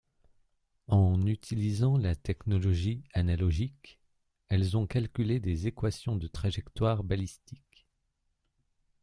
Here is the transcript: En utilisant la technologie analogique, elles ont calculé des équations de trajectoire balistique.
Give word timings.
En 0.87 1.27
utilisant 1.27 1.95
la 1.95 2.15
technologie 2.15 3.03
analogique, 3.13 3.99
elles 4.47 4.75
ont 4.75 4.87
calculé 4.87 5.39
des 5.39 5.67
équations 5.67 6.15
de 6.15 6.25
trajectoire 6.25 7.03
balistique. 7.03 7.85